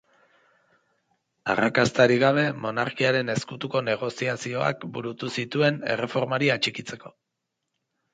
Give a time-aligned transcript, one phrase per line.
[1.53, 7.13] Arrakastarik gabe, monarkiarekin ezkutuko negoziazioak burutu zituen erreformari atxikitzeko.